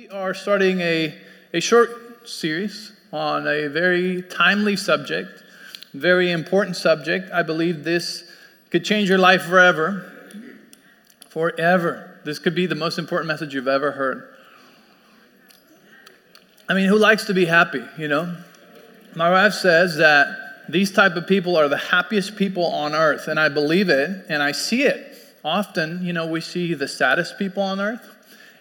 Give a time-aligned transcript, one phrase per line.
[0.00, 1.14] We are starting a,
[1.52, 5.42] a short series on a very timely subject,
[5.92, 7.30] very important subject.
[7.30, 8.24] I believe this
[8.70, 10.10] could change your life forever.
[11.28, 12.18] Forever.
[12.24, 14.26] This could be the most important message you've ever heard.
[16.66, 18.38] I mean, who likes to be happy, you know?
[19.14, 20.28] My wife says that
[20.66, 24.42] these type of people are the happiest people on earth, and I believe it, and
[24.42, 25.14] I see it.
[25.44, 28.16] Often, you know, we see the saddest people on earth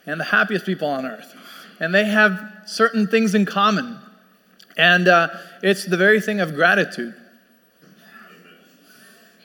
[0.09, 1.35] and the happiest people on earth.
[1.79, 3.99] And they have certain things in common.
[4.75, 5.27] And uh,
[5.61, 7.13] it's the very thing of gratitude.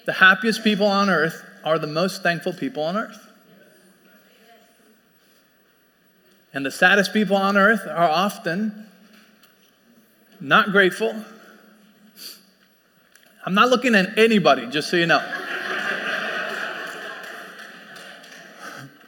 [0.07, 3.19] The happiest people on earth are the most thankful people on earth.
[6.55, 8.87] And the saddest people on earth are often
[10.41, 11.15] not grateful.
[13.45, 15.19] I'm not looking at anybody, just so you know.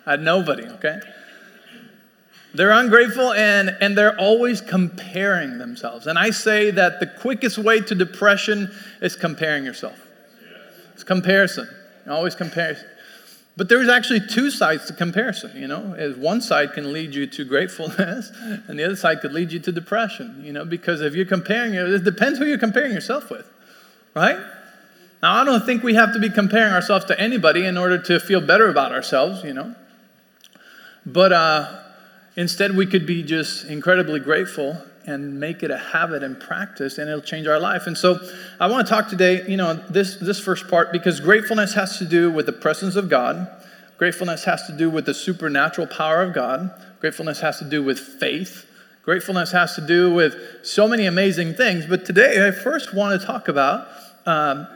[0.07, 1.01] at nobody, okay?
[2.57, 6.07] They're ungrateful and, and they're always comparing themselves.
[6.07, 9.99] And I say that the quickest way to depression is comparing yourself.
[10.95, 11.69] It's comparison.
[12.09, 12.87] Always comparison.
[13.57, 15.95] But there's actually two sides to comparison, you know.
[15.95, 18.31] As one side can lead you to gratefulness,
[18.69, 21.75] and the other side could lead you to depression, you know, because if you're comparing,
[21.75, 23.49] it depends who you're comparing yourself with,
[24.15, 24.39] right?
[25.23, 28.21] Now, I don't think we have to be comparing ourselves to anybody in order to
[28.21, 29.75] feel better about ourselves, you know.
[31.07, 31.83] But uh,
[32.37, 37.09] Instead, we could be just incredibly grateful and make it a habit and practice, and
[37.09, 37.87] it'll change our life.
[37.87, 38.19] And so,
[38.61, 42.05] I want to talk today, you know, this, this first part, because gratefulness has to
[42.05, 43.49] do with the presence of God,
[43.99, 46.71] gratefulness has to do with the supernatural power of God,
[47.01, 48.67] gratefulness has to do with faith,
[49.03, 51.87] gratefulness has to do with so many amazing things.
[51.87, 53.87] But today, I first want to talk about
[54.27, 54.67] um,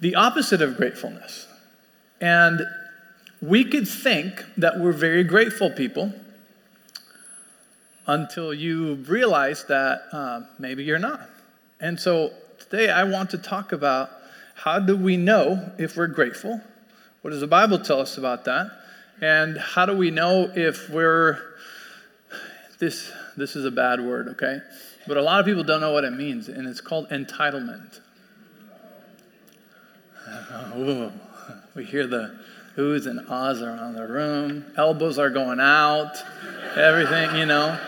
[0.00, 1.46] the opposite of gratefulness.
[2.20, 2.60] And
[3.40, 6.12] we could think that we're very grateful people
[8.06, 11.28] until you realize that uh, maybe you're not.
[11.80, 14.10] And so today I want to talk about
[14.54, 16.60] how do we know if we're grateful?
[17.22, 18.70] What does the Bible tell us about that?
[19.20, 21.38] And how do we know if we're
[22.78, 24.60] this this is a bad word, okay?
[25.06, 28.00] But a lot of people don't know what it means, and it's called entitlement.
[30.76, 31.12] Ooh,
[31.74, 32.38] we hear the
[32.76, 34.66] Who's and ahs around the room.
[34.76, 36.12] Elbows are going out.
[36.76, 37.80] Everything, you know.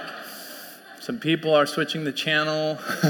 [0.99, 2.79] Some people are switching the channel.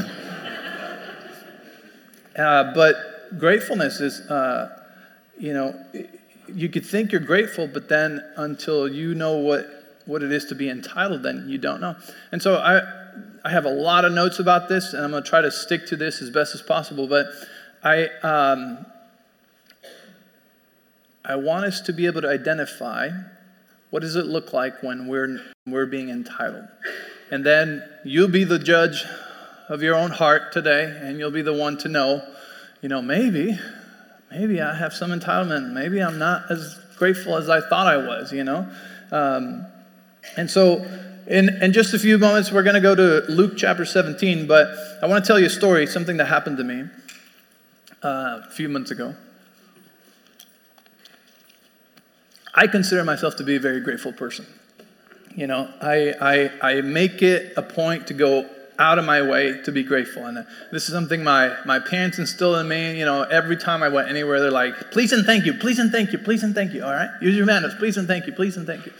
[2.37, 4.77] uh, but gratefulness is, uh,
[5.38, 5.81] you know,
[6.53, 9.67] you could think you're grateful, but then until you know what,
[10.05, 11.94] what it is to be entitled, then you don't know.
[12.33, 12.81] And so I,
[13.44, 15.87] I have a lot of notes about this, and I'm going to try to stick
[15.87, 17.06] to this as best as possible.
[17.06, 17.27] But
[17.84, 18.84] I, um,
[21.28, 23.11] I want us to be able to identify
[23.91, 26.66] what does it look like when we're, we're being entitled.
[27.31, 29.05] And then you'll be the judge
[29.69, 32.22] of your own heart today, and you'll be the one to know,
[32.81, 33.59] you know, maybe,
[34.31, 35.72] maybe I have some entitlement.
[35.72, 38.67] Maybe I'm not as grateful as I thought I was, you know.
[39.12, 39.67] Um,
[40.38, 40.87] and so,
[41.27, 44.69] in, in just a few moments, we're going to go to Luke chapter 17, but
[45.03, 46.84] I want to tell you a story, something that happened to me
[48.03, 49.15] uh, a few months ago.
[52.58, 54.44] I consider myself to be a very grateful person.
[55.36, 59.62] You know, I, I, I make it a point to go out of my way
[59.62, 60.24] to be grateful.
[60.24, 62.98] And this is something my, my parents instilled in me.
[62.98, 65.92] You know, every time I went anywhere, they're like, please and thank you, please and
[65.92, 66.82] thank you, please and thank you.
[66.82, 67.08] All right?
[67.22, 68.92] Use your manners, please and thank you, please and thank you.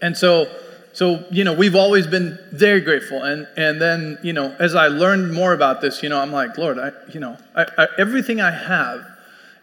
[0.00, 0.48] And so,
[0.92, 3.24] so you know, we've always been very grateful.
[3.24, 6.56] And, and then, you know, as I learned more about this, you know, I'm like,
[6.58, 9.04] Lord, I, you know, I, I, everything I have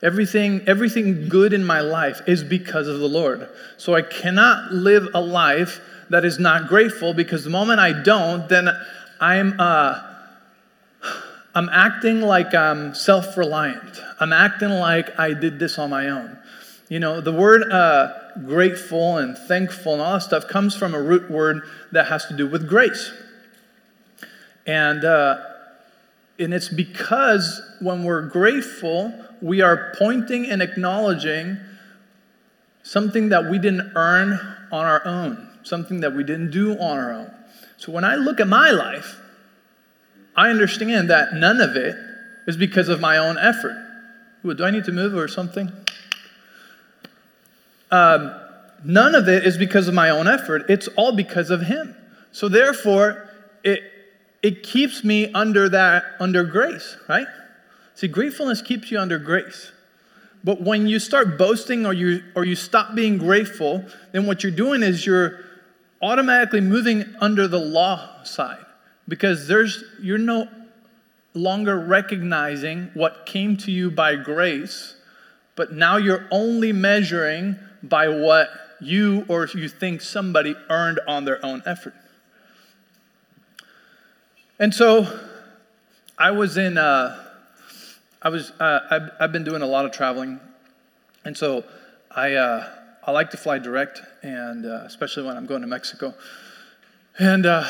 [0.04, 3.48] Everything, everything good in my life is because of the Lord.
[3.78, 5.80] So I cannot live a life
[6.10, 8.70] that is not grateful because the moment I don't, then
[9.20, 10.02] I'm, uh,
[11.54, 14.02] I'm acting like I'm self reliant.
[14.20, 16.38] I'm acting like I did this on my own.
[16.90, 18.12] You know, the word uh,
[18.46, 21.62] grateful and thankful and all that stuff comes from a root word
[21.92, 23.12] that has to do with grace.
[24.66, 25.51] And, uh,
[26.42, 31.58] and it's because when we're grateful, we are pointing and acknowledging
[32.84, 34.34] something that we didn't earn
[34.72, 37.32] on our own, something that we didn't do on our own.
[37.78, 39.20] So when I look at my life,
[40.36, 41.96] I understand that none of it
[42.48, 43.78] is because of my own effort.
[44.44, 45.72] Ooh, do I need to move or something?
[47.92, 48.34] Um,
[48.84, 50.66] none of it is because of my own effort.
[50.70, 51.96] It's all because of Him.
[52.32, 53.30] So therefore,
[53.64, 53.91] it
[54.44, 57.28] it keeps me under that under grace, right?
[57.96, 59.72] See, gratefulness keeps you under grace.
[60.44, 64.52] But when you start boasting or you, or you stop being grateful, then what you're
[64.52, 65.40] doing is you're
[66.02, 68.66] automatically moving under the law side
[69.08, 70.48] because there's, you're no
[71.34, 74.96] longer recognizing what came to you by grace,
[75.56, 78.50] but now you're only measuring by what
[78.80, 81.94] you or you think somebody earned on their own effort.
[84.62, 85.08] And so
[86.20, 87.18] I was in, uh,
[88.22, 90.40] I was, uh, I've, I've, been doing a lot of traveling.
[91.26, 91.64] And so
[92.12, 92.70] I, uh,
[93.04, 96.14] I like to fly direct, and uh, especially when I'm going to Mexico.
[97.18, 97.64] And uh,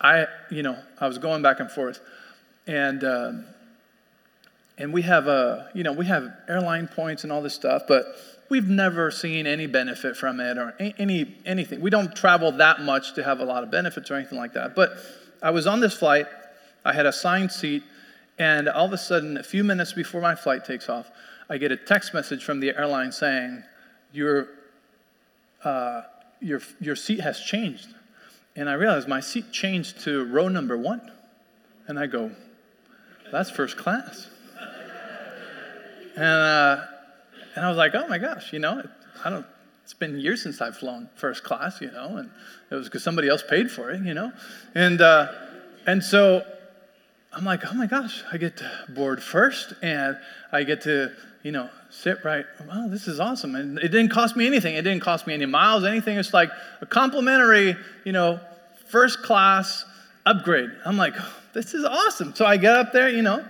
[0.00, 2.00] I, you know, I was going back and forth.
[2.66, 3.44] And, um,
[4.78, 8.06] and we have, a, you know, we have airline points and all this stuff, but
[8.48, 11.82] we've never seen any benefit from it or any anything.
[11.82, 14.74] We don't travel that much to have a lot of benefits or anything like that.
[14.74, 14.96] But
[15.42, 16.26] I was on this flight.
[16.84, 17.82] I had a assigned seat,
[18.38, 21.10] and all of a sudden, a few minutes before my flight takes off,
[21.48, 23.64] I get a text message from the airline saying,
[24.12, 24.48] "Your
[25.64, 26.02] uh,
[26.40, 27.88] your your seat has changed."
[28.56, 31.10] And I realized my seat changed to row number one,
[31.86, 32.30] and I go,
[33.30, 34.28] "That's first class."
[36.16, 36.84] and uh,
[37.54, 38.82] and I was like, oh my gosh, you know,
[39.24, 39.46] I don't,
[39.90, 42.30] it's been years since I've flown first class, you know, and
[42.70, 44.30] it was because somebody else paid for it, you know.
[44.72, 45.32] And, uh,
[45.84, 46.46] and so
[47.32, 50.16] I'm like, oh my gosh, I get to board first and
[50.52, 51.10] I get to,
[51.42, 52.44] you know, sit right.
[52.68, 53.56] Wow, this is awesome.
[53.56, 54.76] And it didn't cost me anything.
[54.76, 56.18] It didn't cost me any miles, anything.
[56.18, 56.50] It's like
[56.80, 58.38] a complimentary, you know,
[58.86, 59.84] first class
[60.24, 60.70] upgrade.
[60.86, 61.14] I'm like,
[61.52, 62.32] this is awesome.
[62.36, 63.44] So I get up there, you know,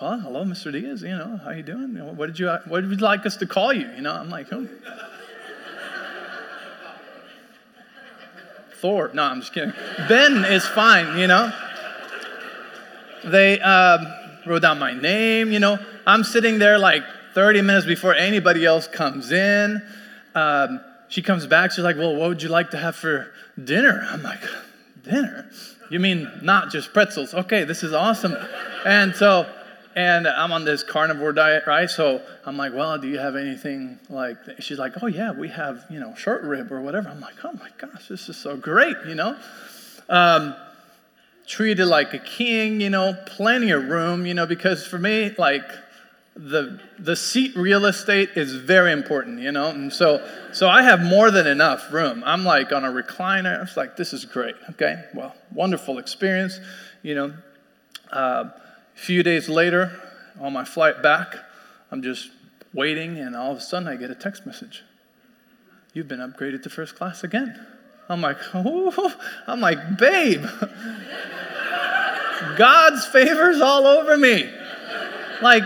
[0.00, 0.70] well, hello, Mr.
[0.70, 1.02] Diaz.
[1.02, 1.96] You know, how you doing?
[2.16, 3.90] What did you What would you like us to call you?
[3.96, 4.68] You know, I'm like, oh.
[8.82, 9.12] Thor.
[9.14, 9.72] No, I'm just kidding.
[10.08, 11.16] Ben is fine.
[11.16, 11.50] You know.
[13.24, 14.06] They um,
[14.44, 15.52] wrote down my name.
[15.52, 19.80] You know, I'm sitting there like 30 minutes before anybody else comes in.
[20.34, 21.70] Um, she comes back.
[21.70, 23.30] She's like, "Well, what would you like to have for
[23.62, 24.40] dinner?" I'm like,
[25.04, 25.48] "Dinner?
[25.88, 27.34] You mean not just pretzels?
[27.34, 28.34] Okay, this is awesome."
[28.84, 29.46] And so
[29.94, 31.88] and I'm on this carnivore diet, right?
[31.88, 35.84] So I'm like, well, do you have anything like, she's like, oh yeah, we have,
[35.90, 37.08] you know, short rib or whatever.
[37.08, 39.36] I'm like, oh my gosh, this is so great, you know?
[40.08, 40.54] Um,
[41.46, 45.64] treated like a king, you know, plenty of room, you know, because for me, like,
[46.34, 51.02] the the seat real estate is very important, you know, and so so I have
[51.02, 52.22] more than enough room.
[52.24, 53.58] I'm like on a recliner.
[53.58, 54.54] I was like, this is great.
[54.70, 56.58] Okay, well, wonderful experience,
[57.02, 57.34] you know.
[58.10, 58.44] Uh,
[58.94, 60.00] a few days later,
[60.40, 61.36] on my flight back,
[61.90, 62.30] I'm just
[62.72, 64.82] waiting, and all of a sudden I get a text message.
[65.94, 67.66] You've been upgraded to first class again.
[68.08, 69.14] I'm like, oh,
[69.46, 70.44] I'm like, babe,
[72.56, 74.50] God's favors all over me.
[75.40, 75.64] Like,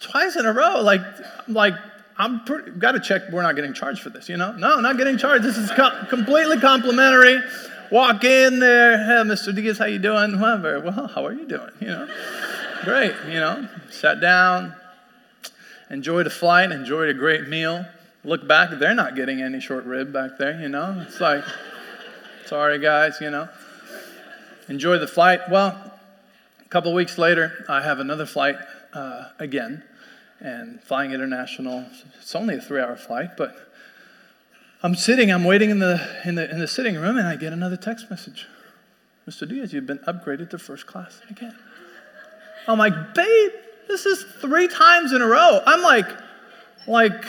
[0.00, 0.80] twice in a row.
[0.82, 1.00] Like,
[1.48, 1.74] like,
[2.16, 3.22] I'm pretty, got to check.
[3.32, 4.52] We're not getting charged for this, you know?
[4.52, 5.44] No, not getting charged.
[5.44, 7.40] This is co- completely complimentary
[7.90, 8.98] walk in there.
[8.98, 9.54] Hey, Mr.
[9.54, 10.40] Diaz, how you doing?
[10.40, 11.08] Well, very well.
[11.08, 11.70] How are you doing?
[11.80, 12.08] You know,
[12.84, 13.14] great.
[13.26, 14.74] You know, sat down,
[15.90, 17.86] enjoyed a flight, enjoyed a great meal.
[18.24, 20.58] Look back, they're not getting any short rib back there.
[20.60, 21.44] You know, it's like,
[22.46, 23.18] sorry guys.
[23.20, 23.48] You know,
[24.68, 25.40] enjoy the flight.
[25.50, 25.92] Well,
[26.64, 28.56] a couple weeks later, I have another flight
[28.94, 29.82] uh, again,
[30.40, 31.84] and flying international.
[32.20, 33.73] It's only a three-hour flight, but
[34.84, 37.54] I'm sitting, I'm waiting in the, in the, in the sitting room, and I get
[37.54, 38.46] another text message.
[39.26, 39.48] Mr.
[39.48, 41.56] Diaz, you've been upgraded to first class again.
[42.68, 43.52] I'm like, babe,
[43.88, 45.60] this is three times in a row.
[45.64, 46.06] I'm like,
[46.86, 47.24] like,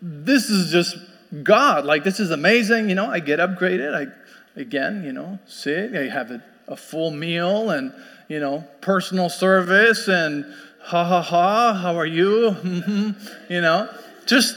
[0.00, 0.96] this is just
[1.42, 1.84] God.
[1.84, 2.88] Like, this is amazing.
[2.88, 3.94] You know, I get upgraded.
[3.94, 7.92] I, again, you know, sit, I have a, a full meal and,
[8.28, 10.46] you know, personal service and
[10.84, 12.56] ha ha ha, how are you?
[12.64, 13.90] Mm-hmm, you know,
[14.24, 14.56] just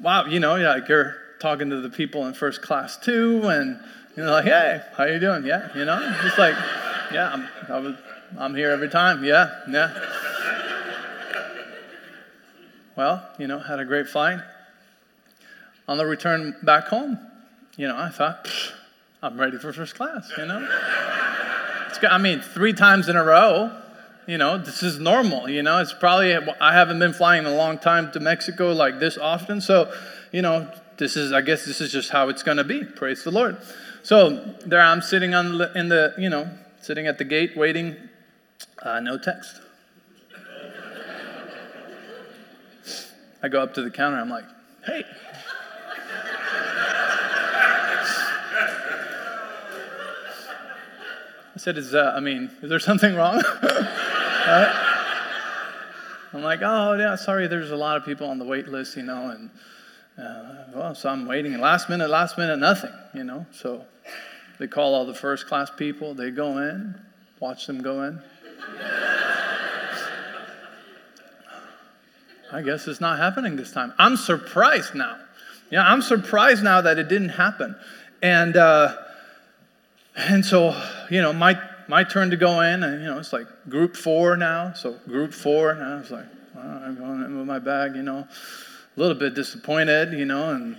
[0.00, 3.80] wow, you know, like you're talking to the people in first class too, and
[4.16, 5.44] you're like, hey, how you doing?
[5.44, 6.54] Yeah, you know, just like,
[7.12, 7.96] yeah, I'm, I was,
[8.38, 9.24] I'm here every time.
[9.24, 9.92] Yeah, yeah.
[12.96, 14.40] well, you know, had a great flight.
[15.88, 17.18] On the return back home,
[17.76, 18.48] you know, I thought,
[19.22, 20.68] I'm ready for first class, you know?
[21.88, 23.70] It's, I mean, three times in a row,
[24.26, 25.48] you know, this is normal.
[25.48, 28.98] You know, it's probably, I haven't been flying in a long time to Mexico like
[28.98, 29.60] this often.
[29.60, 29.92] So,
[30.32, 32.84] you know, this is, I guess this is just how it's going to be.
[32.84, 33.58] Praise the Lord.
[34.02, 37.96] So there I'm sitting on the, in the, you know, sitting at the gate waiting,
[38.82, 39.60] uh, no text.
[43.42, 44.18] I go up to the counter.
[44.18, 44.44] I'm like,
[44.84, 45.04] hey.
[51.54, 53.42] I said, is, uh, I mean, is there something wrong?
[54.46, 54.92] Right?
[56.32, 59.02] I'm like, oh, yeah, sorry, there's a lot of people on the wait list, you
[59.02, 59.50] know, and
[60.18, 61.58] uh, well, so I'm waiting.
[61.58, 63.44] Last minute, last minute, nothing, you know.
[63.52, 63.84] So
[64.58, 66.14] they call all the first class people.
[66.14, 66.94] They go in,
[67.40, 68.20] watch them go in.
[72.52, 73.92] I guess it's not happening this time.
[73.98, 75.18] I'm surprised now.
[75.70, 77.76] Yeah, I'm surprised now that it didn't happen.
[78.22, 78.94] And uh,
[80.16, 83.46] and so, you know, my my turn to go in, and you know, it's like
[83.68, 84.72] group four now.
[84.74, 86.26] So group four, and I was like,
[86.56, 88.18] I'm going in with my bag, you know,
[88.96, 90.76] a little bit disappointed, you know, and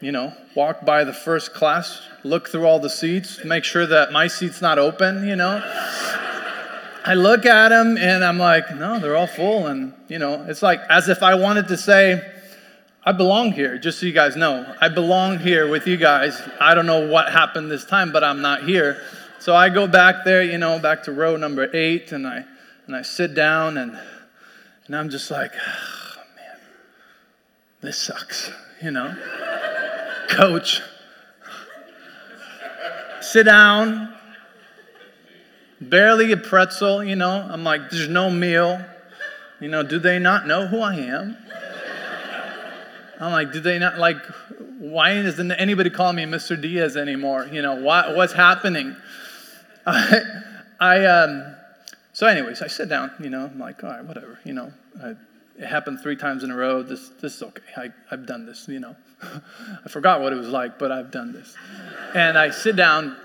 [0.00, 4.12] you know, walk by the first class, look through all the seats, make sure that
[4.12, 5.62] my seat's not open, you know.
[7.06, 9.66] I look at them and I'm like, no, they're all full.
[9.66, 12.22] And, you know, it's like as if I wanted to say,
[13.02, 14.74] I belong here, just so you guys know.
[14.80, 16.40] I belong here with you guys.
[16.60, 19.02] I don't know what happened this time, but I'm not here.
[19.44, 22.46] So I go back there, you know, back to row number eight, and I,
[22.86, 23.94] and I sit down and,
[24.86, 26.56] and I'm just like, oh, man,
[27.82, 28.50] this sucks,
[28.82, 29.14] you know.
[30.30, 30.80] Coach,
[33.20, 34.14] sit down,
[35.78, 37.46] barely a pretzel, you know.
[37.50, 38.82] I'm like, there's no meal.
[39.60, 41.36] You know, do they not know who I am?
[43.20, 44.24] I'm like, do they not like?
[44.78, 46.58] Why doesn't anybody call me Mr.
[46.58, 47.46] Diaz anymore?
[47.52, 48.96] You know, what, what's happening?
[49.86, 50.22] I,
[50.80, 51.54] I um,
[52.12, 53.10] so anyways, I sit down.
[53.20, 54.38] You know, I'm like, all right, whatever.
[54.44, 54.72] You know,
[55.02, 55.14] I,
[55.58, 56.82] it happened three times in a row.
[56.82, 57.62] This, this is okay.
[57.76, 58.66] I, I've done this.
[58.68, 61.54] You know, I forgot what it was like, but I've done this.
[62.14, 63.16] And I sit down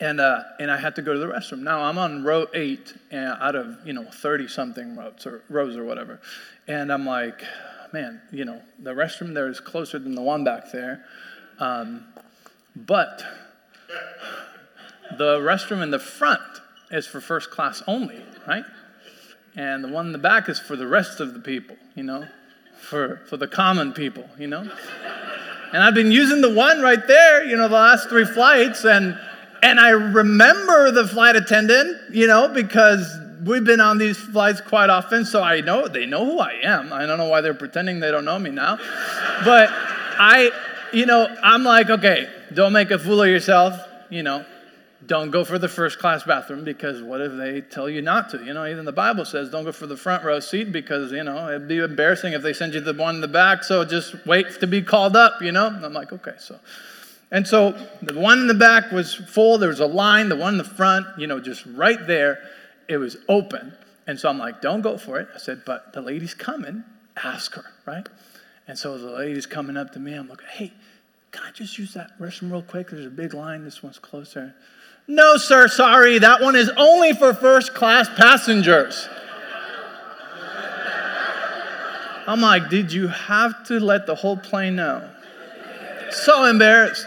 [0.00, 1.60] and uh, and I had to go to the restroom.
[1.60, 5.76] Now I'm on row eight uh, out of you know thirty something rows or rows
[5.76, 6.20] or whatever,
[6.68, 7.42] and I'm like,
[7.92, 11.04] man, you know the restroom there is closer than the one back there,
[11.58, 12.04] um,
[12.74, 13.22] but
[15.16, 16.40] the restroom in the front
[16.90, 18.64] is for first class only, right?
[19.56, 22.26] And the one in the back is for the rest of the people, you know,
[22.78, 24.70] for for the common people, you know.
[25.72, 29.18] And I've been using the one right there, you know, the last three flights, and
[29.62, 33.06] and I remember the flight attendant, you know, because
[33.44, 36.92] we've been on these flights quite often, so I know they know who I am.
[36.92, 38.76] I don't know why they're pretending they don't know me now.
[39.44, 40.50] But I,
[40.92, 43.74] you know, I'm like, okay, don't make a fool of yourself,
[44.10, 44.44] you know.
[45.06, 48.44] Don't go for the first class bathroom because what if they tell you not to?
[48.44, 51.22] You know, even the Bible says don't go for the front row seat because, you
[51.22, 54.26] know, it'd be embarrassing if they send you the one in the back, so just
[54.26, 55.66] wait to be called up, you know?
[55.66, 56.58] I'm like, okay, so
[57.30, 57.72] and so
[58.02, 59.58] the one in the back was full.
[59.58, 60.28] There was a line.
[60.28, 62.38] The one in the front, you know, just right there,
[62.88, 63.74] it was open.
[64.06, 65.28] And so I'm like, don't go for it.
[65.34, 66.84] I said, but the lady's coming.
[67.22, 68.08] Ask her, right?
[68.68, 70.14] And so the lady's coming up to me.
[70.14, 70.72] I'm like, hey,
[71.32, 72.90] can I just use that restroom real quick?
[72.90, 73.64] There's a big line.
[73.64, 74.54] This one's closer.
[75.08, 76.18] No, sir, sorry.
[76.18, 79.08] That one is only for first class passengers.
[82.26, 85.08] I'm like, did you have to let the whole plane know?
[86.10, 87.06] So embarrassed.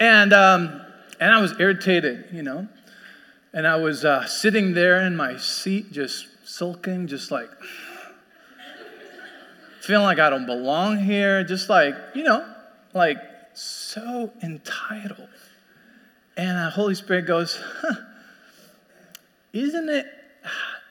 [0.00, 0.80] And, um,
[1.20, 2.66] and I was irritated, you know.
[3.52, 7.50] And I was uh, sitting there in my seat, just sulking, just like
[9.82, 12.46] feeling like I don't belong here, just like, you know,
[12.94, 13.18] like
[13.52, 15.28] so entitled.
[16.36, 17.94] And the Holy Spirit goes, huh,
[19.52, 20.06] isn't it,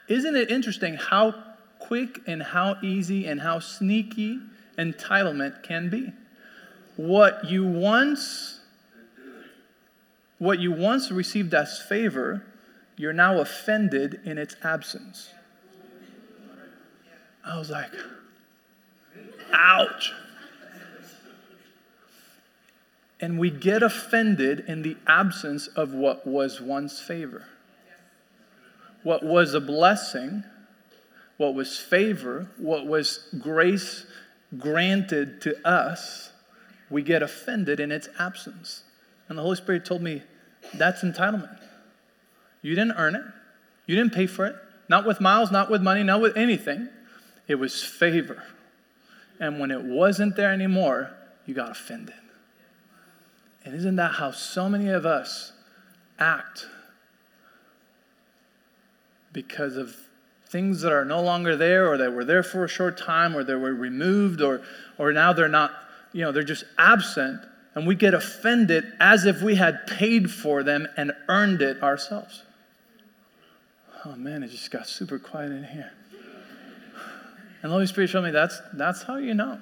[0.07, 1.35] isn't it interesting how
[1.79, 4.39] quick and how easy and how sneaky
[4.77, 6.13] entitlement can be?
[6.95, 8.62] What you once
[10.43, 12.43] what you once received as favor,
[12.97, 15.29] you're now offended in its absence.
[17.45, 17.91] I was like,
[19.53, 20.12] ouch.
[23.23, 27.45] And we get offended in the absence of what was once favor.
[29.01, 30.43] What was a blessing,
[31.37, 34.05] what was favor, what was grace
[34.57, 36.33] granted to us,
[36.89, 38.83] we get offended in its absence.
[39.29, 40.23] And the Holy Spirit told me,
[40.73, 41.61] that's entitlement.
[42.61, 43.23] You didn't earn it,
[43.85, 44.57] you didn't pay for it,
[44.89, 46.89] not with miles, not with money, not with anything.
[47.47, 48.43] It was favor.
[49.39, 51.11] And when it wasn't there anymore,
[51.45, 52.15] you got offended.
[53.65, 55.53] And isn't that how so many of us
[56.20, 56.67] act?
[59.32, 59.96] Because of
[60.48, 63.43] things that are no longer there, or that were there for a short time, or
[63.43, 64.62] they were removed, or,
[64.98, 65.72] or now they're not,
[66.12, 67.41] you know, they're just absent
[67.75, 72.43] and we get offended as if we had paid for them and earned it ourselves.
[74.05, 75.91] Oh man, it just got super quiet in here.
[77.62, 79.60] And the Holy Spirit showed me that's, that's how you know.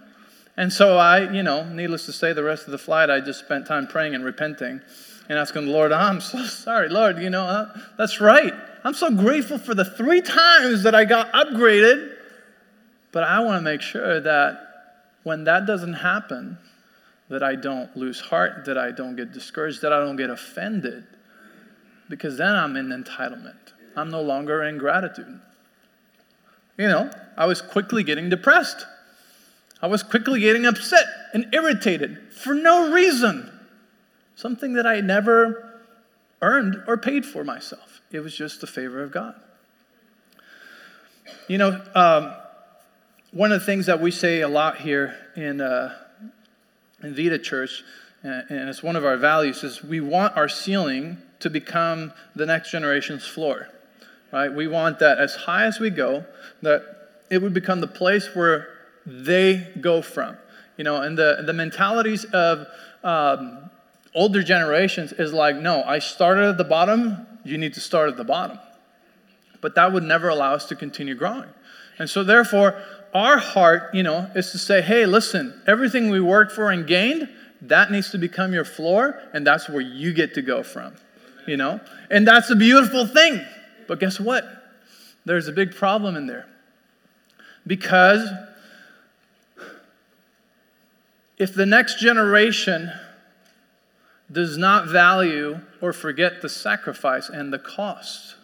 [0.61, 3.39] And so I, you know, needless to say, the rest of the flight, I just
[3.39, 4.79] spent time praying and repenting
[5.27, 8.53] and asking the Lord, I'm so sorry, Lord, you know, uh, that's right.
[8.83, 12.15] I'm so grateful for the three times that I got upgraded
[13.11, 14.59] But I want to make sure that
[15.23, 16.59] when that doesn't happen,
[17.29, 21.05] that I don't lose heart, that I don't get discouraged, that I don't get offended,
[22.07, 23.73] because then I'm in entitlement.
[23.95, 25.39] I'm no longer in gratitude.
[26.77, 28.85] You know, I was quickly getting depressed.
[29.81, 33.51] I was quickly getting upset and irritated for no reason.
[34.35, 35.79] Something that I never
[36.41, 38.01] earned or paid for myself.
[38.11, 39.35] It was just the favor of God.
[41.47, 42.33] You know, um,
[43.31, 45.95] one of the things that we say a lot here in, uh,
[47.01, 47.83] in Vida Church,
[48.23, 52.71] and it's one of our values, is we want our ceiling to become the next
[52.71, 53.67] generation's floor.
[54.31, 54.53] Right?
[54.53, 56.25] We want that as high as we go,
[56.61, 56.83] that
[57.29, 58.69] it would become the place where
[59.05, 60.37] they go from.
[60.77, 62.67] You know, and the, the mentalities of
[63.03, 63.69] um,
[64.15, 68.17] older generations is like, no, I started at the bottom, you need to start at
[68.17, 68.59] the bottom.
[69.61, 71.49] But that would never allow us to continue growing.
[71.99, 72.81] And so, therefore,
[73.13, 77.29] our heart, you know, is to say, hey, listen, everything we worked for and gained,
[77.61, 80.95] that needs to become your floor, and that's where you get to go from,
[81.45, 81.79] you know?
[82.09, 83.45] And that's a beautiful thing.
[83.87, 84.45] But guess what?
[85.25, 86.47] There's a big problem in there.
[87.67, 88.27] Because
[91.41, 92.91] if the next generation
[94.31, 98.35] does not value or forget the sacrifice and the cost,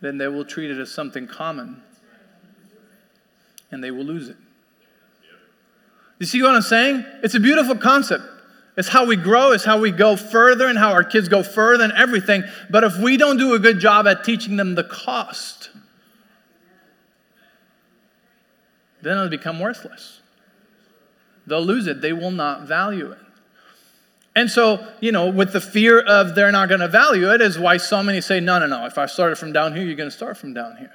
[0.00, 1.82] then they will treat it as something common
[3.72, 4.36] and they will lose it.
[6.20, 7.04] You see what I'm saying?
[7.24, 8.22] It's a beautiful concept.
[8.76, 11.82] It's how we grow, it's how we go further, and how our kids go further
[11.82, 12.44] and everything.
[12.70, 15.70] But if we don't do a good job at teaching them the cost,
[19.02, 20.20] then it'll become worthless.
[21.46, 23.18] They'll lose it, they will not value it.
[24.34, 27.58] And so, you know, with the fear of they're not going to value it, is
[27.58, 30.08] why so many say, no, no, no, if I started from down here, you're going
[30.08, 30.92] to start from down here.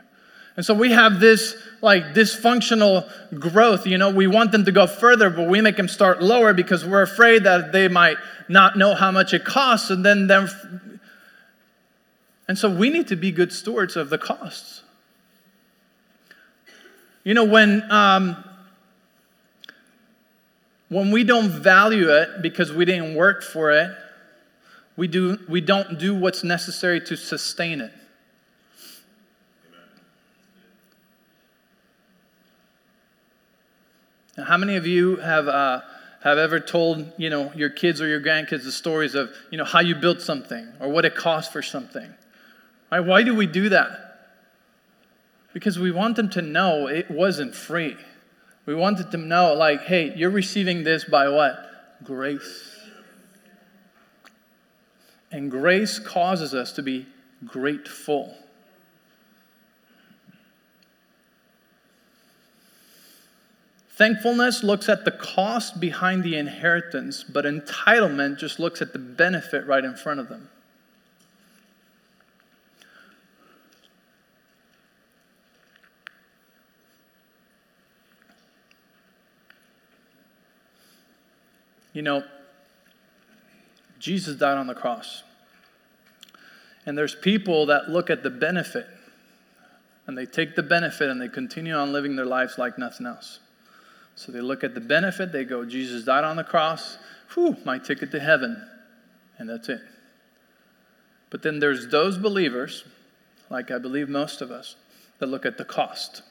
[0.56, 3.08] And so we have this like dysfunctional
[3.40, 3.86] growth.
[3.86, 6.84] You know, we want them to go further, but we make them start lower because
[6.84, 8.18] we're afraid that they might
[8.50, 9.92] not know how much it costs.
[9.92, 10.50] And then, then
[12.48, 14.82] and so we need to be good stewards of the costs.
[17.28, 18.42] You know, when um,
[20.88, 23.92] when we don't value it because we didn't work for it,
[24.96, 27.92] we, do, we don't do what's necessary to sustain it.
[34.38, 35.82] Now, how many of you have, uh,
[36.24, 39.66] have ever told you know, your kids or your grandkids the stories of you know,
[39.66, 42.14] how you built something or what it cost for something?
[42.90, 44.07] Why do we do that?
[45.58, 47.98] Because we want them to know it wasn't free.
[48.68, 52.04] We wanted them to know, like, hey, you're receiving this by what?
[52.04, 52.80] Grace.
[55.32, 57.08] And grace causes us to be
[57.44, 58.38] grateful.
[63.90, 69.66] Thankfulness looks at the cost behind the inheritance, but entitlement just looks at the benefit
[69.66, 70.50] right in front of them.
[81.98, 82.24] You know,
[83.98, 85.24] Jesus died on the cross.
[86.86, 88.86] And there's people that look at the benefit
[90.06, 93.40] and they take the benefit and they continue on living their lives like nothing else.
[94.14, 97.00] So they look at the benefit, they go, Jesus died on the cross,
[97.34, 98.62] whew, my ticket to heaven.
[99.40, 99.82] And that's it.
[101.32, 102.84] But then there's those believers,
[103.50, 104.76] like I believe most of us,
[105.18, 106.22] that look at the cost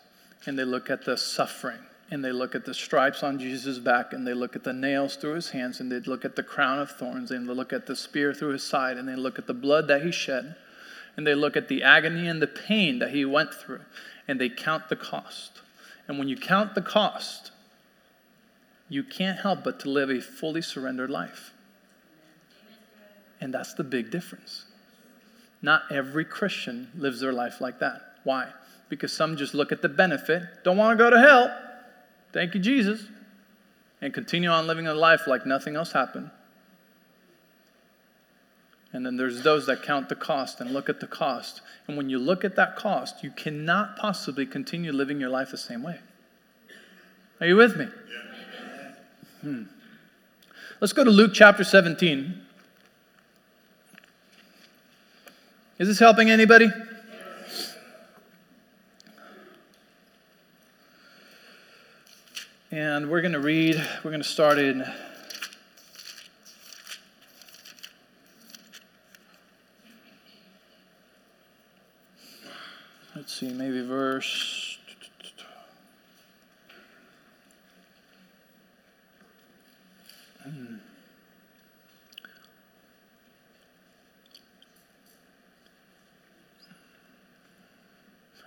[0.47, 4.13] and they look at the suffering and they look at the stripes on Jesus' back,
[4.13, 6.79] and they look at the nails through his hands, and they look at the crown
[6.79, 9.47] of thorns, and they look at the spear through his side, and they look at
[9.47, 10.55] the blood that he shed,
[11.17, 13.81] and they look at the agony and the pain that he went through,
[14.29, 15.63] and they count the cost.
[16.07, 17.51] And when you count the cost,
[18.89, 21.53] you can't help but to live a fully surrendered life.
[23.41, 24.67] And that's the big difference.
[25.61, 28.01] Not every Christian lives their life like that.
[28.23, 28.51] Why?
[28.89, 31.66] Because some just look at the benefit, don't want to go to hell
[32.37, 33.07] Thank you, Jesus.
[34.03, 36.31] And continue on living a life like nothing else happened.
[38.93, 41.63] And then there's those that count the cost and look at the cost.
[41.89, 45.57] And when you look at that cost, you cannot possibly continue living your life the
[45.57, 46.01] same way.
[47.41, 47.87] Are you with me?
[49.41, 49.63] Hmm.
[50.79, 52.39] Let's go to Luke chapter 17.
[55.79, 56.69] Is this helping anybody?
[62.73, 64.85] And we're going to read, we're going to start in
[73.15, 74.79] let's see, maybe verse.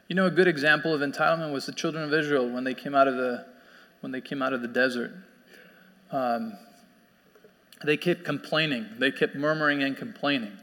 [0.08, 2.96] You know, a good example of entitlement was the children of Israel when they came
[2.96, 3.46] out of the,
[4.02, 5.12] when they came out of the desert.
[6.12, 6.58] Um,
[7.84, 8.86] they kept complaining.
[8.98, 10.58] They kept murmuring and complaining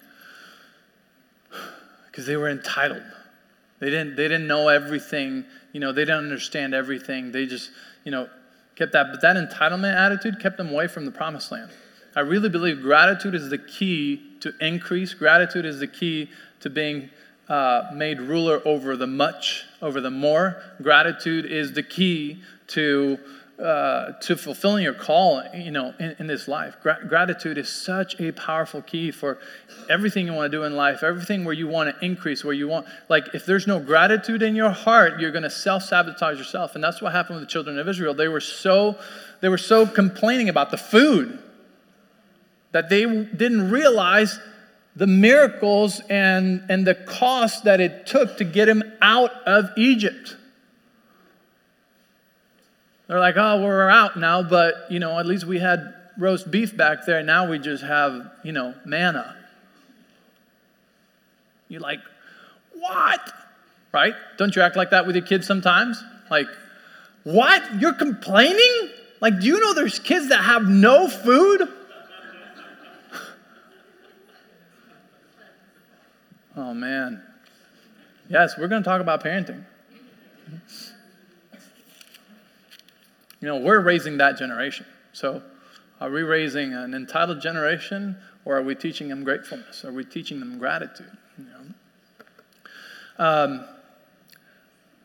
[2.07, 3.03] because they were entitled.
[3.79, 5.45] They didn't, they didn't know everything.
[5.73, 7.33] You know, they didn't understand everything.
[7.33, 7.71] They just,
[8.05, 8.29] you know,
[8.75, 9.09] kept that.
[9.11, 11.71] But that entitlement attitude kept them away from the promised land.
[12.15, 15.13] I really believe gratitude is the key to increase.
[15.13, 17.11] Gratitude is the key to being
[17.49, 20.63] uh, made ruler over the much, over the more.
[20.83, 23.19] Gratitude is the key to
[23.59, 26.77] uh, to fulfilling your call, you know, in, in this life.
[26.83, 29.39] Gra- gratitude is such a powerful key for
[29.89, 32.69] everything you want to do in life, everything where you want to increase, where you
[32.69, 36.75] want, like, if there's no gratitude in your heart, you're going to self sabotage yourself.
[36.75, 38.13] And that's what happened with the children of Israel.
[38.13, 38.99] They were so,
[39.41, 41.39] they were so complaining about the food
[42.73, 44.39] that they didn't realize
[44.97, 50.37] the miracles and, and the cost that it took to get him out of Egypt.
[53.07, 56.75] They're like, oh, we're out now, but, you know, at least we had roast beef
[56.77, 57.23] back there.
[57.23, 59.37] Now we just have, you know, manna.
[61.69, 62.01] You're like,
[62.73, 63.21] what?
[63.93, 64.15] Right?
[64.39, 66.03] Don't you act like that with your kids sometimes?
[66.31, 66.49] Like,
[67.23, 67.81] what?
[67.81, 68.91] You're complaining?
[69.21, 71.69] Like, do you know there's kids that have no food?
[76.57, 77.23] Oh, man.
[78.31, 79.63] Yes, we're going to talk about parenting.
[83.41, 84.87] You know, we're raising that generation.
[85.13, 85.43] So,
[86.01, 89.85] are we raising an entitled generation or are we teaching them gratefulness?
[89.85, 91.11] Are we teaching them gratitude?
[91.37, 93.25] You know?
[93.25, 93.65] um,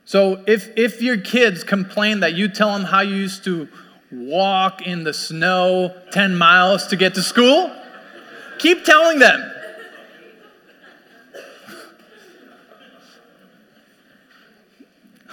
[0.05, 3.67] so, if, if your kids complain that you tell them how you used to
[4.11, 7.75] walk in the snow 10 miles to get to school,
[8.57, 9.50] keep telling them.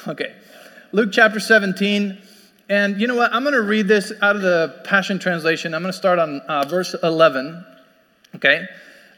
[0.08, 0.34] Okay.
[0.92, 2.16] Luke chapter 17.
[2.70, 3.34] And you know what?
[3.34, 5.74] I'm going to read this out of the Passion Translation.
[5.74, 7.62] I'm going to start on uh, verse 11.
[8.36, 8.64] Okay.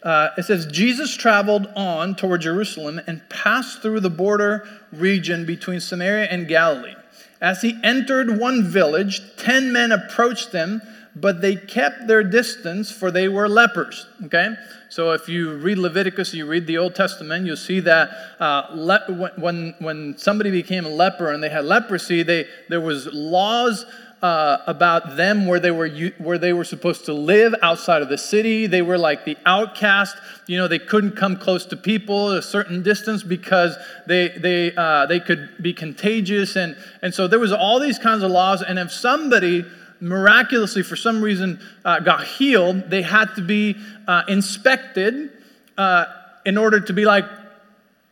[0.03, 5.79] Uh, it says, Jesus traveled on toward Jerusalem and passed through the border region between
[5.79, 6.96] Samaria and Galilee.
[7.40, 10.83] As he entered one village, ten men approached him,
[11.16, 14.07] but they kept their distance, for they were lepers.
[14.25, 14.55] Okay?
[14.88, 19.33] So if you read Leviticus, you read the Old Testament, you'll see that uh, le-
[19.37, 23.87] when, when somebody became a leper and they had leprosy, they, there was laws
[24.23, 28.18] uh, about them where they were where they were supposed to live outside of the
[28.18, 28.66] city.
[28.66, 30.16] They were like the outcast.
[30.46, 35.07] You know, they couldn't come close to people a certain distance because they they uh,
[35.07, 38.61] they could be contagious, and and so there was all these kinds of laws.
[38.61, 39.64] And if somebody
[40.00, 45.30] miraculously, for some reason, uh, got healed, they had to be uh, inspected
[45.76, 46.06] uh,
[46.44, 47.24] in order to be like,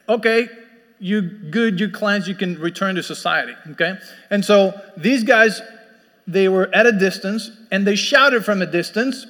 [0.09, 0.48] okay,
[1.01, 3.55] you good, you cleansed, you can return to society.
[3.70, 3.94] Okay?
[4.31, 5.61] And so these guys,
[6.27, 9.27] they were at a distance and they shouted from a distance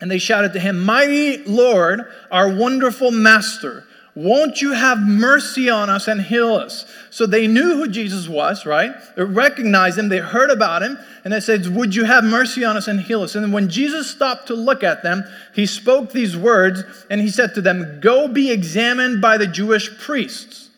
[0.00, 3.85] and they shouted to him, Mighty Lord, our wonderful master.
[4.16, 6.86] Won't you have mercy on us and heal us?
[7.10, 8.90] So they knew who Jesus was, right?
[9.14, 12.78] They recognized him, they heard about him, and they said, Would you have mercy on
[12.78, 13.34] us and heal us?
[13.34, 15.24] And when Jesus stopped to look at them,
[15.54, 19.94] he spoke these words, and he said to them, Go be examined by the Jewish
[19.98, 20.70] priests.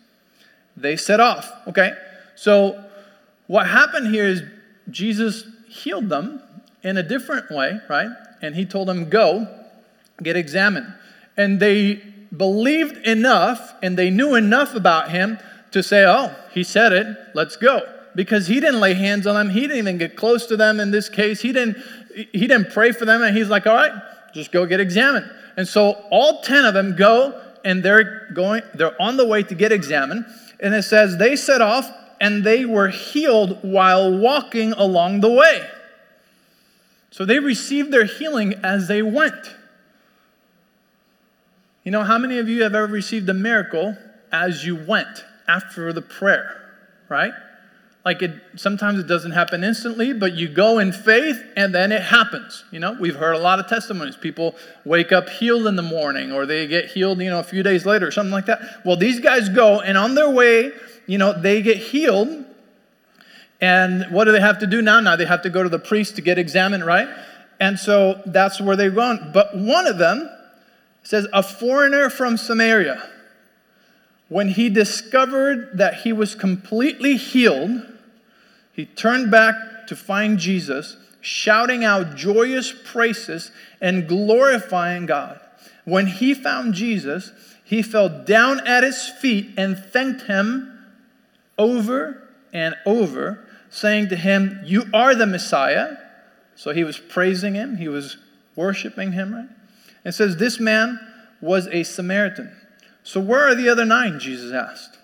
[0.77, 1.92] They set off, okay?
[2.35, 2.85] So
[3.46, 4.42] what happened here is
[4.90, 6.42] Jesus healed them
[6.83, 8.11] in a different way, right?
[8.42, 9.46] And he told them, Go,
[10.20, 10.92] get examined.
[11.37, 12.03] And they
[12.37, 15.38] believed enough and they knew enough about him
[15.71, 17.81] to say, Oh, he said it, let's go.
[18.14, 20.91] Because he didn't lay hands on them, he didn't even get close to them in
[20.91, 21.41] this case.
[21.41, 21.77] He didn't,
[22.14, 23.93] he didn't pray for them, and he's like, All right,
[24.33, 25.31] just go get examined.
[25.57, 29.55] And so all 10 of them go and they're going, they're on the way to
[29.55, 30.25] get examined.
[30.61, 35.69] And it says they set off and they were healed while walking along the way.
[37.11, 39.57] So they received their healing as they went.
[41.88, 43.96] You know, how many of you have ever received a miracle
[44.31, 46.70] as you went after the prayer,
[47.09, 47.33] right?
[48.05, 52.03] Like it sometimes it doesn't happen instantly, but you go in faith and then it
[52.03, 52.62] happens.
[52.70, 54.16] You know, we've heard a lot of testimonies.
[54.16, 57.62] People wake up healed in the morning or they get healed, you know, a few
[57.62, 58.83] days later or something like that.
[58.85, 60.72] Well, these guys go and on their way,
[61.07, 62.44] you know, they get healed.
[63.62, 65.01] And what do they have to do now?
[65.01, 67.09] Now they have to go to the priest to get examined, right?
[67.61, 69.31] And so that's where they're going.
[69.33, 70.35] But one of them,
[71.03, 73.03] says, A foreigner from Samaria
[74.29, 77.87] When he discovered that he was completely healed,
[78.73, 85.41] he turned back to find Jesus, shouting out joyous praises and glorifying God.
[85.85, 87.33] When he found Jesus,
[87.65, 90.79] he fell down at his feet and thanked him
[91.57, 95.97] over and over, saying to him, You are the Messiah.
[96.55, 98.17] So he was praising him, he was
[98.57, 99.49] worshiping him, right?
[100.05, 100.99] It says, This man
[101.41, 102.55] was a Samaritan.
[103.03, 104.19] So where are the other nine?
[104.19, 104.99] Jesus asked.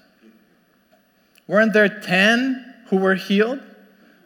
[1.46, 3.61] Weren't there ten who were healed?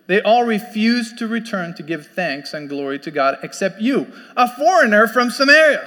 [0.07, 4.49] They all refused to return to give thanks and glory to God, except you, a
[4.49, 5.87] foreigner from Samaria.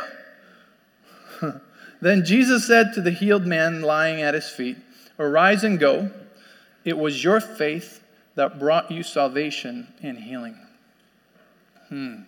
[2.01, 4.77] then Jesus said to the healed man lying at his feet,
[5.17, 6.11] Arise and go.
[6.85, 8.03] It was your faith
[8.35, 10.57] that brought you salvation and healing.
[11.89, 12.21] Hmm.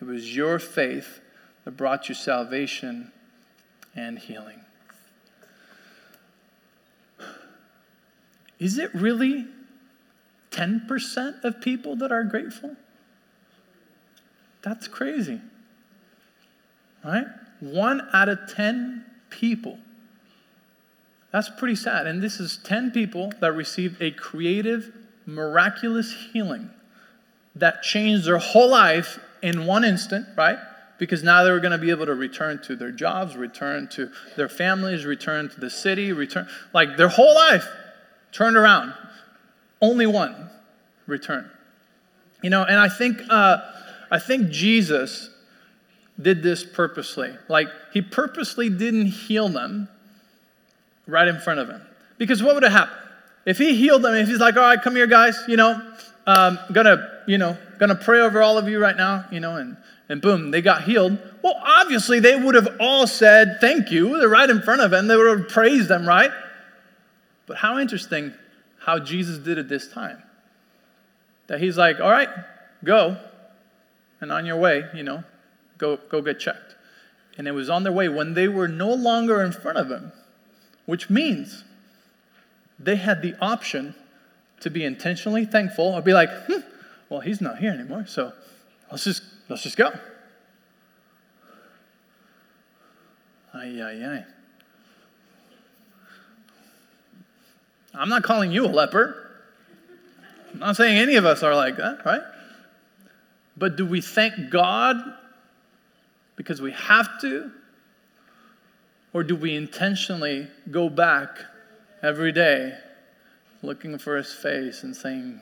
[0.00, 1.20] It was your faith
[1.64, 3.12] that brought you salvation
[3.94, 4.60] and healing.
[8.58, 9.46] Is it really
[10.50, 12.76] 10% of people that are grateful?
[14.62, 15.40] That's crazy.
[17.04, 17.26] Right?
[17.60, 19.78] One out of 10 people.
[21.32, 22.06] That's pretty sad.
[22.06, 24.92] And this is 10 people that received a creative,
[25.26, 26.70] miraculous healing
[27.54, 30.58] that changed their whole life in one instant, right?
[30.98, 34.10] Because now they were going to be able to return to their jobs, return to
[34.36, 37.66] their families, return to the city, return, like their whole life
[38.32, 38.94] turned around.
[39.80, 40.50] Only one
[41.06, 41.50] return.
[42.42, 43.58] You know, and I think, uh,
[44.10, 45.30] I think Jesus
[46.20, 47.32] did this purposely.
[47.48, 49.88] Like, he purposely didn't heal them
[51.06, 51.82] right in front of him.
[52.18, 52.98] Because what would have happened?
[53.46, 55.80] If he healed them, if he's like, all right, come here, guys, you know,
[56.26, 59.76] um, gonna, you know, gonna pray over all of you right now, you know, and,
[60.08, 61.18] and boom, they got healed.
[61.42, 64.18] Well, obviously, they would have all said thank you.
[64.18, 65.06] They're right in front of him.
[65.06, 66.30] They would have praised them, right?
[67.46, 68.32] But how interesting
[68.80, 70.22] how Jesus did it this time.
[71.48, 72.30] That he's like, all right,
[72.82, 73.18] go,
[74.20, 75.24] and on your way, you know,
[75.76, 76.76] go, go get checked.
[77.36, 80.12] And it was on their way when they were no longer in front of him,
[80.86, 81.64] which means
[82.78, 83.94] they had the option
[84.60, 86.60] to be intentionally thankful or be like, hmm,
[87.08, 88.32] well, he's not here anymore, so
[88.90, 89.92] let's just let's just go.
[93.54, 94.24] Ay, ay.
[97.94, 99.30] I'm not calling you a leper.
[100.52, 102.22] I'm not saying any of us are like that, right?
[103.56, 104.96] But do we thank God
[106.36, 107.50] because we have to?
[109.12, 111.38] Or do we intentionally go back
[112.02, 112.78] every day
[113.62, 115.40] looking for his face and saying,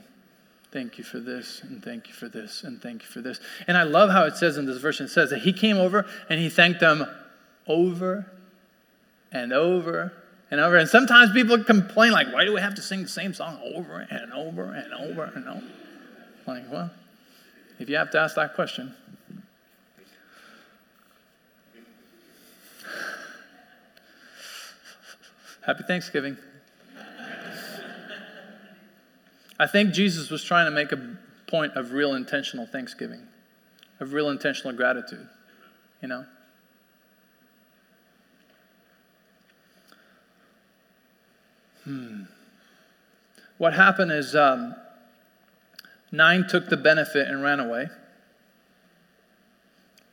[0.76, 3.40] Thank you for this, and thank you for this, and thank you for this.
[3.66, 6.04] And I love how it says in this version, it says that he came over
[6.28, 7.06] and he thanked them
[7.66, 8.30] over
[9.32, 10.12] and over
[10.50, 10.76] and over.
[10.76, 14.06] And sometimes people complain, like, why do we have to sing the same song over
[14.10, 15.66] and over and over and over?
[16.46, 16.90] Like, well,
[17.78, 18.94] if you have to ask that question,
[25.64, 26.36] Happy Thanksgiving.
[29.58, 31.16] I think Jesus was trying to make a
[31.46, 33.22] point of real intentional thanksgiving,
[34.00, 35.28] of real intentional gratitude,
[36.02, 36.26] you know?
[41.84, 42.22] Hmm.
[43.58, 44.74] What happened is um,
[46.12, 47.88] nine took the benefit and ran away,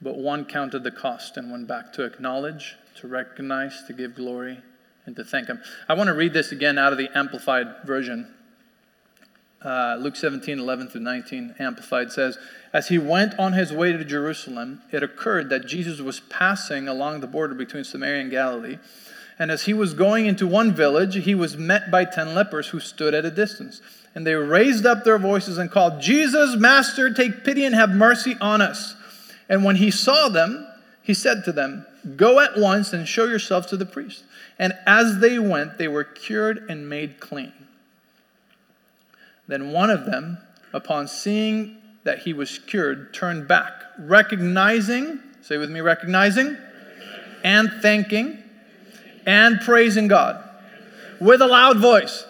[0.02, 4.60] but one counted the cost and went back to acknowledge, to recognize, to give glory,
[5.06, 5.62] and to thank Him.
[5.90, 8.34] I want to read this again out of the Amplified Version.
[9.64, 12.38] Uh, Luke 17, 11 through 19, Amplified says,
[12.74, 17.22] As he went on his way to Jerusalem, it occurred that Jesus was passing along
[17.22, 18.78] the border between Samaria and Galilee.
[19.40, 22.80] And as he was going into one village, he was met by ten lepers who
[22.80, 23.82] stood at a distance.
[24.14, 28.36] And they raised up their voices and called, Jesus, Master, take pity and have mercy
[28.42, 28.96] on us.
[29.50, 30.68] And when he saw them,
[31.02, 34.24] he said to them, Go at once and show yourselves to the priest.
[34.60, 37.54] And as they went, they were cured and made clean.
[39.54, 40.40] Then one of them,
[40.74, 46.58] upon seeing that he was cured, turned back, recognizing, say with me, recognizing,
[47.44, 48.42] and thanking
[49.28, 50.44] and praising God
[51.22, 52.26] with a loud voice.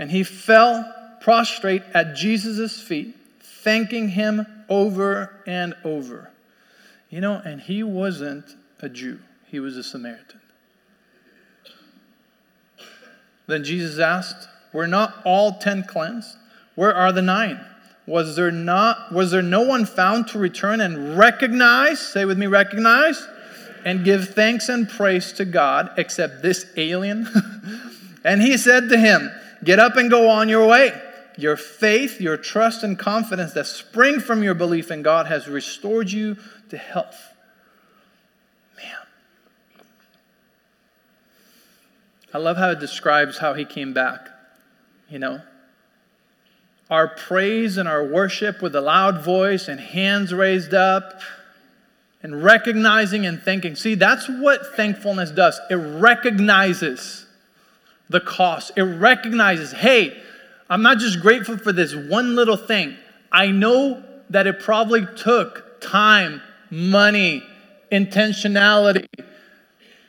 [0.00, 6.32] And he fell prostrate at Jesus' feet, thanking him over and over.
[7.08, 9.20] You know, and he wasn't a Jew,
[9.52, 10.40] he was a Samaritan.
[13.46, 16.36] Then Jesus asked, Were not all ten cleansed?
[16.74, 17.60] Where are the nine?
[18.06, 22.46] was there not was there no one found to return and recognize, say with me
[22.46, 23.26] recognize,
[23.84, 27.28] and give thanks and praise to God except this alien?
[28.24, 29.30] and he said to him,
[29.62, 31.00] Get up and go on your way.
[31.38, 36.10] Your faith, your trust and confidence that spring from your belief in God has restored
[36.10, 36.36] you
[36.68, 37.34] to health.
[38.76, 39.06] Man.
[42.34, 44.28] I love how it describes how he came back.
[45.08, 45.42] You know,
[46.90, 51.20] our praise and our worship with a loud voice and hands raised up
[52.22, 53.74] and recognizing and thanking.
[53.74, 55.60] See, that's what thankfulness does.
[55.70, 57.26] It recognizes
[58.08, 60.20] the cost, it recognizes, hey,
[60.68, 62.96] I'm not just grateful for this one little thing.
[63.30, 67.42] I know that it probably took time, money,
[67.90, 69.06] intentionality,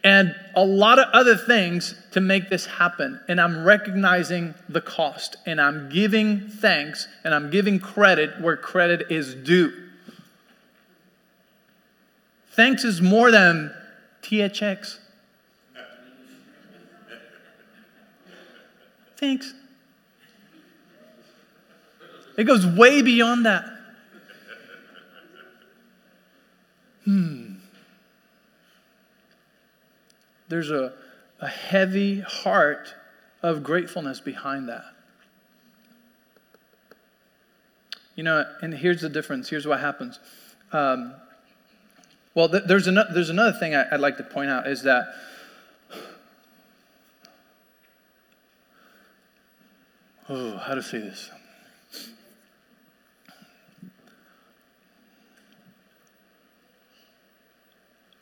[0.03, 3.21] and a lot of other things to make this happen.
[3.27, 9.07] And I'm recognizing the cost and I'm giving thanks and I'm giving credit where credit
[9.09, 9.71] is due.
[12.51, 13.73] Thanks is more than
[14.21, 14.99] THX.
[19.17, 19.53] Thanks.
[22.37, 23.65] It goes way beyond that.
[27.05, 27.42] Hmm.
[30.53, 30.93] There's a,
[31.39, 32.93] a heavy heart
[33.41, 34.83] of gratefulness behind that.
[38.15, 39.49] You know, and here's the difference.
[39.49, 40.19] Here's what happens.
[40.71, 41.15] Um,
[42.35, 45.07] well, th- there's, an- there's another thing I- I'd like to point out is that
[50.29, 51.31] oh, how to say this?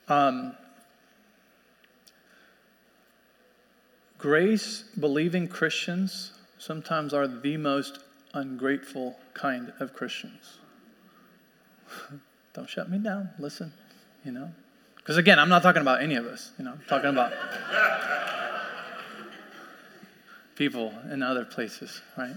[0.07, 0.55] Um,
[4.21, 7.97] Grace believing Christians sometimes are the most
[8.35, 10.59] ungrateful kind of Christians.
[12.53, 13.31] Don't shut me down.
[13.39, 13.73] Listen,
[14.23, 14.51] you know.
[14.97, 17.33] Because again, I'm not talking about any of us, you know, I'm talking about
[20.55, 22.35] people in other places, right?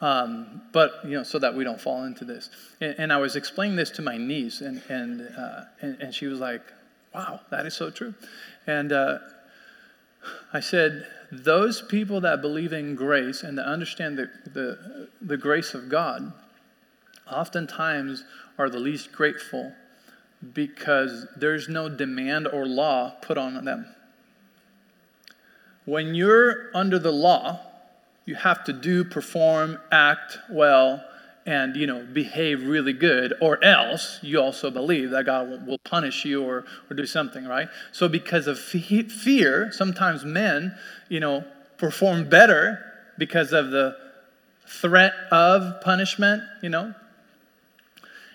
[0.00, 2.50] Um, but you know, so that we don't fall into this.
[2.80, 6.26] And, and I was explaining this to my niece, and and, uh, and, and she
[6.26, 6.62] was like,
[7.14, 8.14] "Wow, that is so true."
[8.66, 9.18] And uh,
[10.52, 15.74] I said, those people that believe in grace and that understand the, the, the grace
[15.74, 16.32] of God
[17.30, 18.24] oftentimes
[18.58, 19.72] are the least grateful
[20.54, 23.86] because there's no demand or law put on them.
[25.84, 27.60] When you're under the law,
[28.24, 31.04] you have to do, perform, act well,
[31.46, 36.24] and you know behave really good or else you also believe that god will punish
[36.24, 37.68] you or, or do something right?
[37.92, 40.76] So because of fear sometimes men
[41.08, 41.44] you know
[41.78, 42.84] perform better
[43.16, 43.96] because of the
[44.66, 46.94] threat of punishment you know?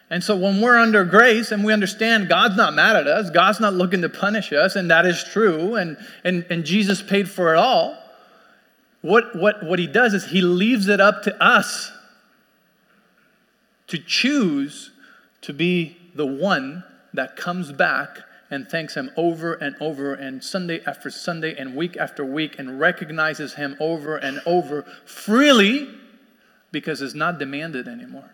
[0.10, 3.62] And so when we're under grace and we understand God's not mad at us, God's
[3.62, 5.95] not looking to punish us, and that is true, and,
[6.26, 7.97] and, and Jesus paid for it all,
[9.02, 11.93] what, what, what he does is he leaves it up to us
[13.91, 14.91] to choose
[15.41, 16.82] to be the one
[17.13, 21.97] that comes back and thanks him over and over and Sunday after Sunday and week
[21.97, 25.89] after week and recognizes him over and over freely
[26.71, 28.32] because it's not demanded anymore.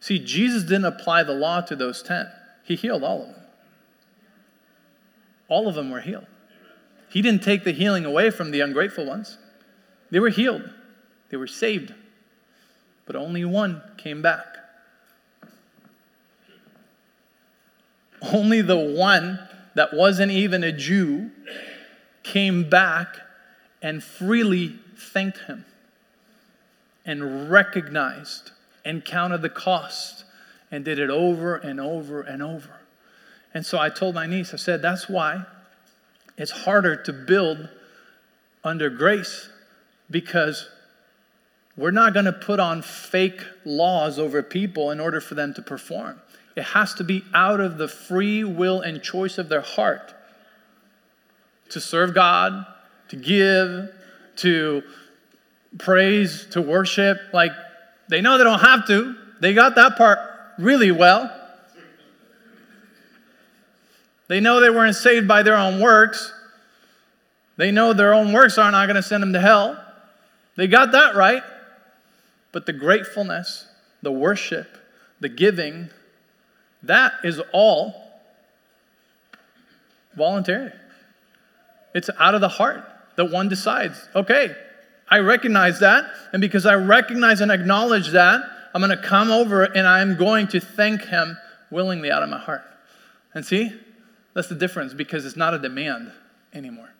[0.00, 2.26] See, Jesus didn't apply the law to those 10.
[2.64, 3.42] He healed all of them.
[5.46, 6.26] All of them were healed.
[7.08, 9.38] He didn't take the healing away from the ungrateful ones.
[10.10, 10.68] They were healed.
[11.30, 11.94] They were saved
[13.08, 14.58] but only one came back.
[18.20, 19.40] Only the one
[19.74, 21.30] that wasn't even a Jew
[22.22, 23.16] came back
[23.80, 25.64] and freely thanked him
[27.06, 28.50] and recognized
[28.84, 30.24] and counted the cost
[30.70, 32.80] and did it over and over and over.
[33.54, 35.46] And so I told my niece, I said, that's why
[36.36, 37.70] it's harder to build
[38.62, 39.48] under grace
[40.10, 40.68] because
[41.78, 45.62] we're not going to put on fake laws over people in order for them to
[45.62, 46.20] perform.
[46.56, 50.12] It has to be out of the free will and choice of their heart
[51.70, 52.66] to serve God,
[53.10, 53.90] to give,
[54.38, 54.82] to
[55.78, 57.20] praise, to worship.
[57.32, 57.52] Like,
[58.08, 59.14] they know they don't have to.
[59.40, 60.18] They got that part
[60.58, 61.32] really well.
[64.26, 66.32] They know they weren't saved by their own works.
[67.56, 69.80] They know their own works are not going to send them to hell.
[70.56, 71.44] They got that right.
[72.58, 73.68] But the gratefulness,
[74.02, 74.78] the worship,
[75.20, 75.90] the giving,
[76.82, 77.94] that is all
[80.16, 80.72] voluntary.
[81.94, 82.84] It's out of the heart
[83.14, 84.56] that one decides, okay,
[85.08, 86.04] I recognize that.
[86.32, 88.40] And because I recognize and acknowledge that,
[88.74, 91.38] I'm going to come over and I'm going to thank Him
[91.70, 92.64] willingly out of my heart.
[93.34, 93.72] And see,
[94.34, 96.10] that's the difference because it's not a demand
[96.52, 96.90] anymore.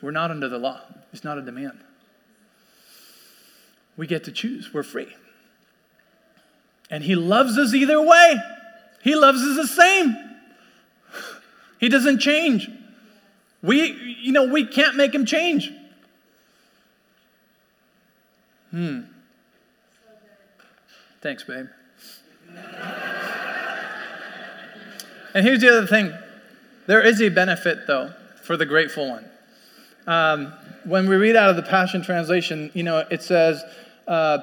[0.00, 0.80] We're not under the law,
[1.12, 1.78] it's not a demand.
[3.96, 5.14] We get to choose, we're free.
[6.90, 8.36] And He loves us either way.
[9.02, 10.16] He loves us the same.
[11.80, 12.70] He doesn't change.
[13.60, 15.70] We, you know, we can't make him change.
[18.70, 19.00] Hmm.
[21.20, 21.66] Thanks, babe.
[25.34, 26.12] and here's the other thing
[26.86, 29.24] there is a benefit, though, for the grateful one.
[30.06, 30.52] Um,
[30.86, 33.62] when we read out of the Passion Translation, you know, it says,
[34.06, 34.38] uh,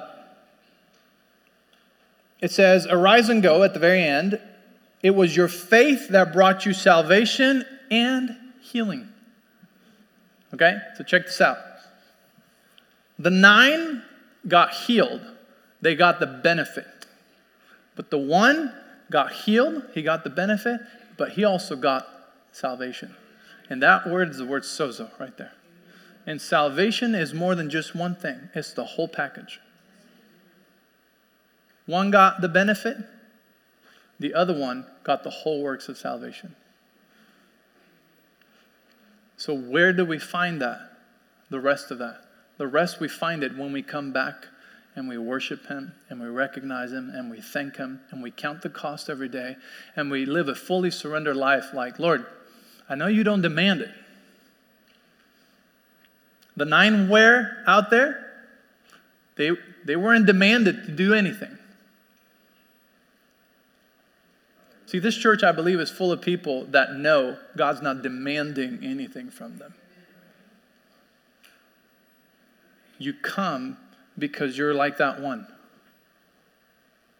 [2.40, 4.40] it says, arise and go at the very end.
[5.02, 9.08] It was your faith that brought you salvation and healing.
[10.54, 11.58] Okay, so check this out.
[13.18, 14.02] The nine
[14.48, 15.22] got healed,
[15.80, 16.86] they got the benefit.
[17.94, 18.74] But the one
[19.10, 20.80] got healed, he got the benefit,
[21.16, 22.06] but he also got
[22.52, 23.14] salvation.
[23.70, 25.52] And that word is the word sozo right there.
[26.26, 29.60] And salvation is more than just one thing, it's the whole package.
[31.86, 32.96] One got the benefit,
[34.20, 36.54] the other one got the whole works of salvation.
[39.36, 40.92] So, where do we find that?
[41.50, 42.22] The rest of that.
[42.58, 44.46] The rest we find it when we come back
[44.94, 48.62] and we worship Him and we recognize Him and we thank Him and we count
[48.62, 49.56] the cost every day
[49.96, 52.26] and we live a fully surrendered life like, Lord,
[52.88, 53.90] I know you don't demand it.
[56.56, 58.30] The nine where out there,
[59.36, 59.52] they,
[59.84, 61.58] they weren't demanded to do anything.
[64.86, 69.30] See, this church, I believe, is full of people that know God's not demanding anything
[69.30, 69.72] from them.
[72.98, 73.78] You come
[74.18, 75.46] because you're like that one.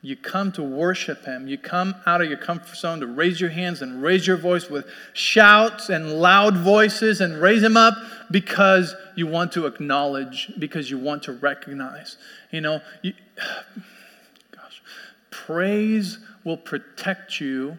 [0.05, 1.47] You come to worship Him.
[1.47, 4.69] You come out of your comfort zone to raise your hands and raise your voice
[4.69, 7.95] with shouts and loud voices and raise Him up
[8.29, 12.17] because you want to acknowledge, because you want to recognize.
[12.51, 13.15] You know, you,
[14.51, 14.83] gosh,
[15.31, 17.79] praise will protect you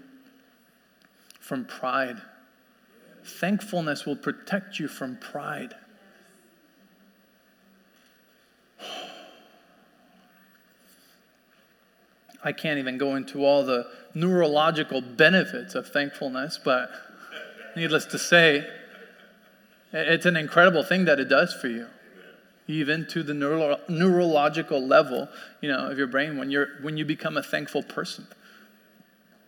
[1.41, 2.21] from pride.
[3.25, 5.75] Thankfulness will protect you from pride.
[12.43, 16.91] I can't even go into all the neurological benefits of thankfulness, but
[17.75, 18.67] needless to say,
[19.91, 21.87] it's an incredible thing that it does for you.
[22.67, 25.27] Even to the neuro- neurological level
[25.61, 28.25] you know of your brain when you're when you become a thankful person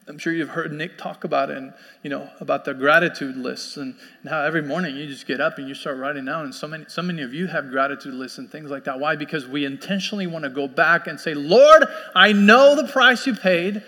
[0.08, 3.76] I'm sure you've heard Nick talk about it and, you know, about the gratitude lists
[3.76, 6.46] and, and, how every morning you just get up and you start writing down.
[6.46, 9.00] And so many, so many of you have gratitude lists and things like that.
[9.00, 9.16] Why?
[9.16, 13.34] Because we intentionally want to go back and say, Lord, I know the price you
[13.34, 13.82] paid.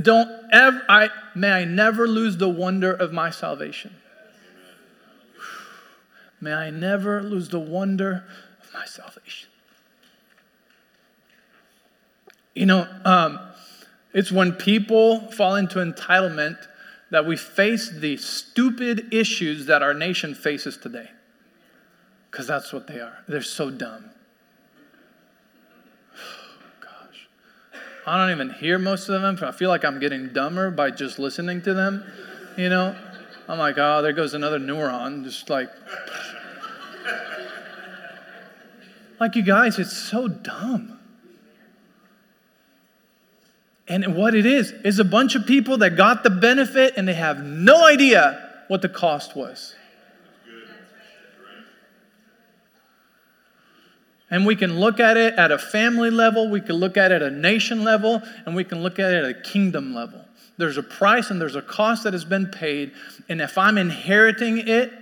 [0.00, 3.94] Don't ever, I, may I never lose the wonder of my salvation.
[6.40, 8.24] May I never lose the wonder
[8.62, 9.50] of my salvation.
[12.54, 13.38] You know, um,
[14.12, 16.66] it's when people fall into entitlement
[17.10, 21.10] that we face the stupid issues that our nation faces today.
[22.30, 23.24] Because that's what they are.
[23.26, 24.10] They're so dumb.
[26.80, 27.28] Gosh.
[28.06, 29.38] I don't even hear most of them.
[29.42, 32.04] I feel like I'm getting dumber by just listening to them.
[32.56, 32.96] You know?
[33.48, 35.24] I'm like, oh, there goes another neuron.
[35.24, 35.70] Just like.
[39.20, 40.97] like, you guys, it's so dumb.
[43.88, 47.14] And what it is, is a bunch of people that got the benefit and they
[47.14, 49.74] have no idea what the cost was.
[54.30, 57.22] And we can look at it at a family level, we can look at it
[57.22, 60.22] at a nation level, and we can look at it at a kingdom level.
[60.58, 62.92] There's a price and there's a cost that has been paid.
[63.28, 64.92] And if I'm inheriting it,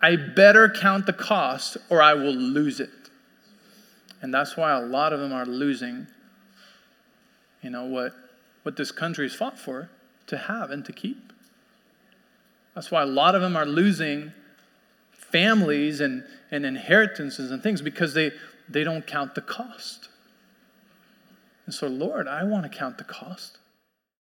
[0.00, 2.90] I better count the cost or I will lose it.
[4.22, 6.06] And that's why a lot of them are losing
[7.62, 8.14] you know, what,
[8.62, 9.90] what this country has fought for
[10.26, 11.32] to have and to keep.
[12.74, 14.32] That's why a lot of them are losing
[15.12, 18.32] families and, and inheritances and things because they,
[18.68, 20.08] they don't count the cost.
[21.66, 23.58] And so, Lord, I want to count the cost.